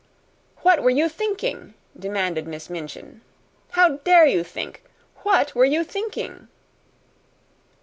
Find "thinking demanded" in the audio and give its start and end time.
1.07-2.47